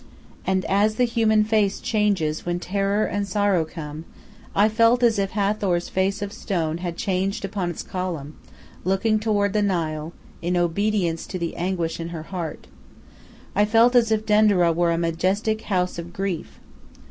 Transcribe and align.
And 0.47 0.65
as 0.65 0.95
the 0.95 1.03
human 1.03 1.43
face 1.43 1.79
changes 1.79 2.43
when 2.43 2.59
terror 2.59 3.05
and 3.05 3.27
sorrow 3.27 3.63
come, 3.65 4.03
I 4.55 4.67
felt 4.67 5.03
as 5.03 5.19
if 5.19 5.29
Hathor's 5.33 5.89
face 5.89 6.23
of 6.23 6.33
stone 6.33 6.79
had 6.79 6.97
changed 6.97 7.45
upon 7.45 7.69
its 7.69 7.83
column, 7.83 8.35
looking 8.83 9.19
toward 9.19 9.53
the 9.53 9.61
Nile, 9.61 10.11
in 10.41 10.57
obedience 10.57 11.27
to 11.27 11.37
the 11.37 11.55
anguish 11.55 11.99
in 11.99 12.09
her 12.09 12.23
heart; 12.23 12.65
I 13.55 13.63
felt 13.63 13.93
as 13.95 14.11
if 14.11 14.25
Denderah 14.25 14.73
were 14.73 14.91
a 14.91 14.97
majestic 14.97 15.61
house 15.61 15.99
of 15.99 16.13
grief. 16.13 16.59